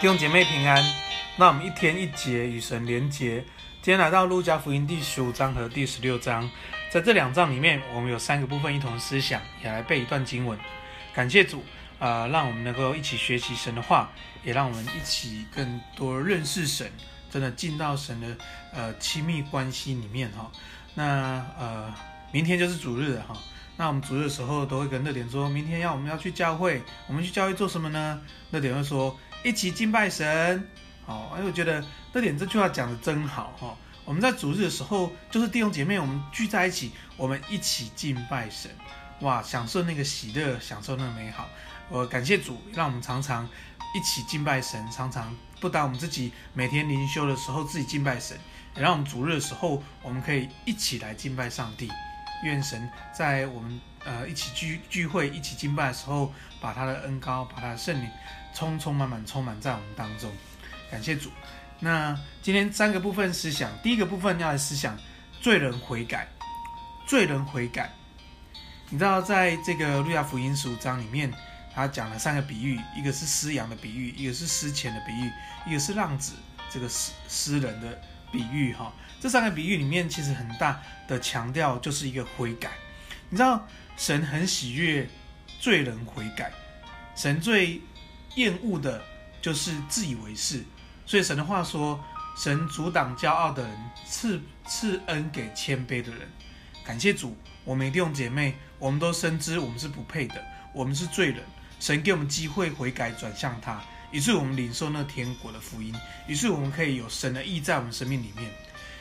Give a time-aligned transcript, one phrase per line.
[0.00, 0.82] 弟兄姐妹平安，
[1.36, 3.44] 那我们一天一节与神连结。
[3.82, 6.50] 今天来到路加福音第十五章和第十六章，
[6.90, 10.58] 在这两章里面，我们有三个部分一同思想，也来背一段经文。
[11.12, 11.62] 感谢主，
[11.98, 14.10] 啊、让我们能够一起学习神的话，
[14.42, 16.90] 也让我们一起更多认识神，
[17.30, 18.38] 真的进到神的
[18.72, 20.50] 呃亲密关系里面哈。
[20.94, 21.94] 那呃，
[22.32, 23.36] 明天就是主日了哈。
[23.76, 28.18] 那我们主日的时候都会跟乐点说，明天要我们要去教会，我们去教会做什么呢？
[28.50, 30.68] 乐点会说一起敬拜神。
[31.06, 33.76] 哦，哎，我觉得这点这句话讲得真好哈。
[34.04, 38.70] 我们在主日的时候，就是弟兄姐妹我们聚在一起，我们一起敬拜神，
[39.20, 41.48] 哇，享受那个喜乐，享受那个美好。
[41.88, 43.48] 我感谢主，让我们常常
[43.94, 48.36] 一起敬拜神，常常不但我们自己每天灵修的时候自己敬拜神，
[48.76, 51.88] 也让我们主日的时候，我们可以一起来敬拜上帝。
[52.42, 58.08] 愿神在我们呃一起聚聚会、一起敬拜的时候，把他的恩膏、把他的圣灵
[58.54, 60.30] 充充满满充满在我们当中。
[60.90, 61.30] 感谢主。
[61.78, 64.98] 那今天三个部分思想，第一个部分要来思想
[65.40, 66.28] 罪人悔改。
[67.06, 67.90] 罪人悔改，
[68.88, 71.28] 你知道在这个路加福音十五章里面，
[71.74, 75.32] 他讲了三个比喻，一个是失羊的比喻，一个是失钱的比喻，
[75.66, 76.34] 一个是浪子
[76.70, 78.72] 这个失失人的比喻。
[78.74, 82.70] 哈，这三个比喻里面其实很大的强调就是一个悔改。
[83.28, 83.66] 你知道
[84.00, 85.06] 神很喜悦
[85.58, 86.50] 罪人悔改，
[87.14, 87.78] 神最
[88.34, 89.04] 厌恶的
[89.42, 90.64] 就是自以为是。
[91.04, 92.02] 所以神的话说
[92.34, 96.26] ：“神阻挡骄傲的人，赐赐恩给谦卑的人。”
[96.82, 100.42] 感谢主，我们弟兄姐妹，我们都深知我们是不配的，
[100.72, 101.44] 我们是罪人。
[101.78, 105.94] 神给我们机会悔改，转向他，以致我们领受那天国的福音，
[106.26, 108.50] 以致我们可以有神的意在我们生命里面，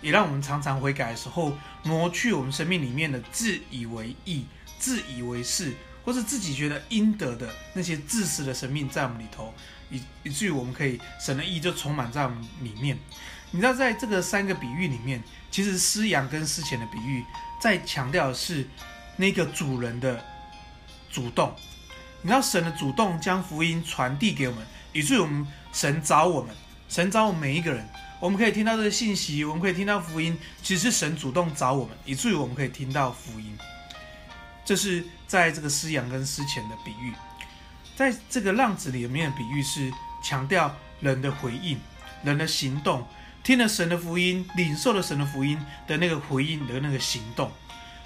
[0.00, 4.46] 也让我们常常悔改的时候，挪去我们生命里面的自以为意、
[4.78, 5.74] 自以为是，
[6.04, 9.52] 或是自己觉得应得的那些自私的生命在我们里头。
[9.88, 12.98] 以以至于我们可以神的意就充满在我们里面。
[13.52, 17.24] 你知道，在这个三个比喻里面，其实失羊跟失钱的比喻，
[17.60, 18.66] 在强调的是
[19.16, 20.20] 那个主人的
[21.08, 21.54] 主动。
[22.22, 26.52] 你知道，神的主动将福音传递给我们，以至于我们神找我们，
[26.88, 27.88] 神找我们每一个人，
[28.18, 33.56] 我们可以听到这个信息，我们可以听到福音，其实是神主动找我们，以至于我们可以听到福音。
[34.66, 37.14] 这是在这个失羊跟失钱的比喻。
[37.94, 39.90] 在这个浪子里面的比喻是
[40.22, 41.78] 强调人的回应、
[42.22, 43.06] 人的行动，
[43.42, 47.50] 听了神的福音、领受了神的福音的那个回应的那个行动。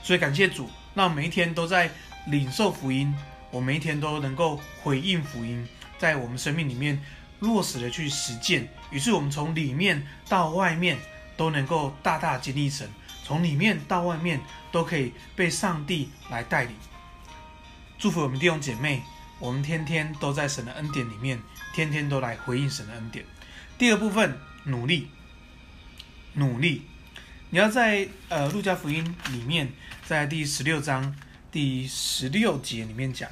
[0.02, 1.90] 所以感谢主，让每一天都在
[2.26, 3.12] 领受福音，
[3.50, 5.66] 我每一天都能够回应福音，
[5.98, 7.02] 在我们生命里面
[7.40, 8.68] 落实的去实践。
[8.90, 10.98] 于是我们从里面到外面
[11.36, 12.88] 都能够大大经历神，
[13.30, 14.40] 从里面到外面
[14.72, 16.74] 都可以被上帝来带领。
[17.96, 19.04] 祝福我们弟兄姐妹。
[19.38, 21.40] 我们天天都在神的恩典里面，
[21.72, 23.24] 天天都来回应神的恩典。
[23.78, 25.08] 第二部分，努力，
[26.34, 26.82] 努力。
[27.48, 29.72] 你要在呃路加福音里面，
[30.04, 31.14] 在第十六章
[31.52, 33.30] 第十六节里面讲，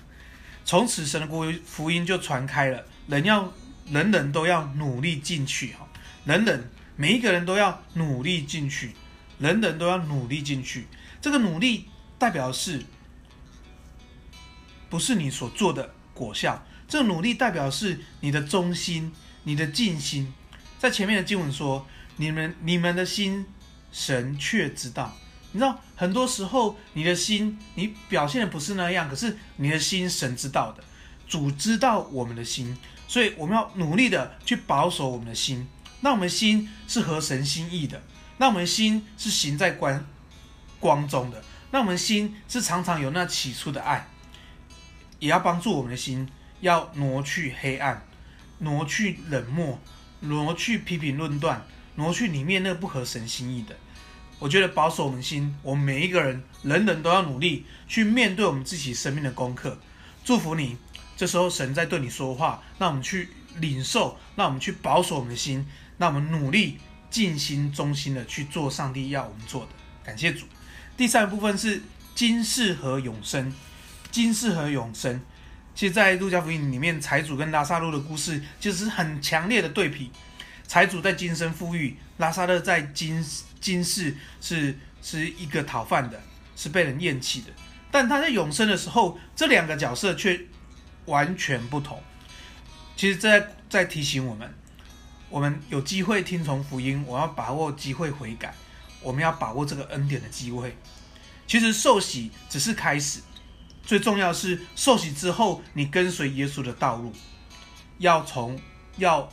[0.65, 3.53] 从此神的国福音就传开了，人要
[3.91, 5.87] 人人都要努力进去哈，
[6.25, 8.93] 人人每一个人都要努力进去，
[9.39, 10.87] 人人都要努力进去。
[11.21, 11.87] 这个努力
[12.19, 12.85] 代表是，
[14.89, 15.95] 不是你所做的。
[16.15, 19.13] 果效，这个努力代表是你的忠心，
[19.45, 20.35] 你的尽心。
[20.81, 23.47] 在前面的经文说，你们你们的心，
[23.93, 25.17] 神却知道。
[25.53, 30.83] 你知道，很多时候你的心，你表现的不是那样，可是你的心，神知道的。
[31.29, 35.69] 主知道我们的心，所以我们要努力的去保守我们的心。
[36.01, 38.03] 那我们心是合神心意的，
[38.39, 40.07] 那我们心是行在光
[40.81, 44.09] 光中的，那我们心是常常有那起初的爱。
[45.19, 46.29] 也要帮助我们的心，
[46.61, 48.07] 要挪去黑暗，
[48.59, 49.79] 挪去冷漠，
[50.21, 51.67] 挪去批评论断，
[51.97, 53.77] 挪去里面那不合神心意的。
[54.39, 59.77] 我觉得保守我们心，我们每一个人，人人都要努力去面对我们自己生命的功课。
[60.25, 60.77] 祝福你，
[61.17, 65.67] 这时候神在对你说话，让我们去领受，让我们去保守我们的心，
[65.97, 66.79] 让我们努力
[67.11, 69.69] 尽心忠心的去做上帝要我们做的。
[70.05, 70.47] 感谢主。
[70.97, 71.83] 第三部分是
[72.15, 73.55] 今世和永生。
[74.11, 75.21] 今世和永生，
[75.75, 80.11] 其实，在路加福音里面，财主跟拉撒路的故事就是很强烈的对比。
[80.67, 83.23] 财主在今生富裕，拉撒勒在今
[83.61, 86.19] 今世是是一个讨饭的，
[86.57, 87.49] 是被人厌弃的。
[87.91, 90.41] 但他在永生的时候，这两个角色却
[91.05, 92.03] 完全不同。
[92.97, 94.53] 其实，在在提醒我们，
[95.31, 98.55] 我们有机会听从福音，我要把握机会悔改，
[99.03, 100.77] 我们要把握这个恩典的机会。
[101.47, 103.21] 其实受洗只是开始。
[103.85, 107.11] 最重要是受洗之后，你跟随耶稣的道路，
[107.97, 108.61] 要从
[108.99, 109.31] 要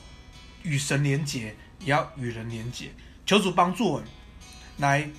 [0.63, 2.93] 与神连结，也要与人连结。
[3.25, 4.07] 求主帮助我们，
[4.77, 5.09] 来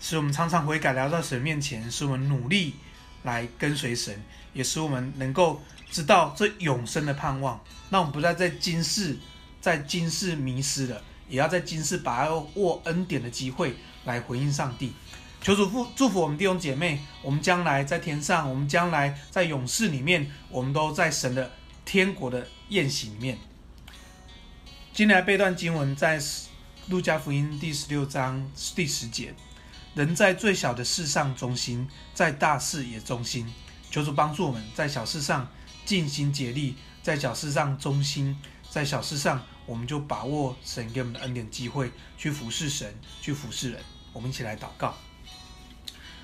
[0.00, 2.74] 使我们常常悔改，来到神面前，使我们努力
[3.22, 4.22] 来跟随神，
[4.52, 7.58] 也使我们能够知道这永生的盼望。
[7.88, 9.16] 让我们不再在今世，
[9.60, 14.92] 在今世迷失了，也要在今世把握恩典的机会来回应上帝。
[15.40, 21.52] 求主祝祝福我们弟兄姐妹，我们将来在天上，我们将来在永世里面，我们都在神的
[21.84, 23.38] 天国的宴席里面。
[24.92, 26.20] 今天来背段经文，在
[26.88, 29.32] 路加福音第十六章第十节：
[29.94, 33.46] 人在最小的事上忠心，在大事也忠心。
[33.90, 35.48] 求主帮助我们在小事上
[35.84, 38.36] 尽心竭力，在小事上忠心，
[38.70, 43.80] 在小事上我们就把握神给我们的恩典机会，去服侍神，去服侍人。
[44.12, 44.94] 我们一起来祷告。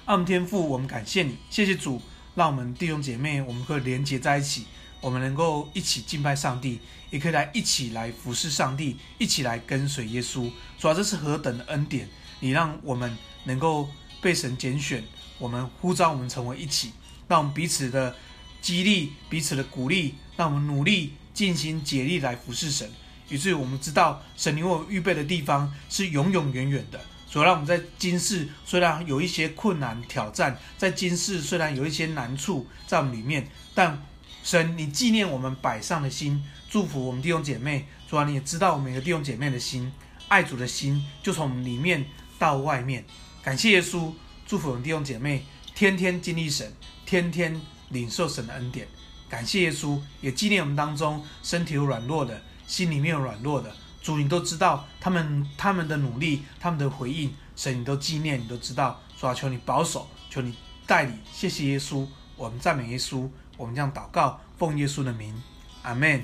[0.04, 2.00] 爱我们天父，我们感谢你，谢谢主，
[2.34, 4.66] 让我们弟兄姐妹，我们可以连结在一起，
[5.00, 6.80] 我们能够一起敬拜上帝，
[7.10, 10.50] 也可以来一起来服侍上帝，一起来跟随耶稣。
[10.78, 12.08] 主啊，这是何等的恩典！
[12.40, 13.88] 你让我们能够
[14.20, 15.02] 被神拣选，
[15.38, 16.92] 我们呼召我们成为一起，
[17.26, 18.14] 让我们彼此的
[18.60, 22.90] 激励，彼此的鼓励，让我们努力尽心竭力来服侍神。
[23.28, 27.00] 以至于我们知道，神为我们预备的地方是永永远远的。
[27.28, 34.00] 所以让我们在今世虽然有一些困难挑战，在今世虽然有一些难处在我们里面，但
[34.44, 37.88] 神，你纪念我们摆上的心，祝福我们弟兄姐妹。
[38.08, 39.90] 主啊，你也知道我们每个弟兄姐妹的心，
[40.28, 42.04] 爱主的心就从里面
[42.38, 43.04] 到外面。
[43.42, 44.12] 感谢耶稣，
[44.46, 45.44] 祝福我们弟兄姐妹，
[45.74, 46.72] 天天经历神，
[47.04, 48.86] 天天领受神的恩典。
[49.34, 53.74] 感谢耶稣，也纪念我们当中身体有软弱的，心里面有软弱的。
[54.00, 59.00] 主，你都知道他们他们的努力，他们的回应，神你都纪念，你都知道。
[59.18, 60.54] 主啊，求你保守，求你
[60.86, 61.18] 带领。
[61.32, 65.34] 谢谢耶稣，我们赞美耶稣，我们这样祷告，奉耶稣的名，
[65.82, 66.22] 阿门。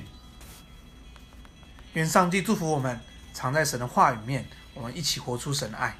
[1.95, 3.01] 愿上帝祝福我们，
[3.33, 5.99] 藏在神的话语里面，我们一起活出神的爱。